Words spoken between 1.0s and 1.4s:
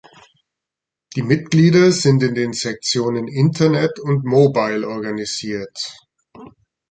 Die